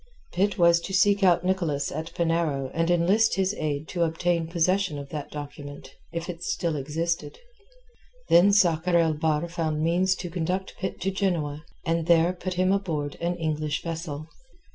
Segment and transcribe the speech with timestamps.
[0.33, 4.97] Pitt was to seek out Nicholas at Penarrow and enlist his aid to obtain possession
[4.97, 7.37] of that document, if it still existed.
[8.27, 12.71] Then Sakr el Bahr found means to conduct Pitt to Genoa, and there put him
[12.71, 14.25] aboard an English vessel.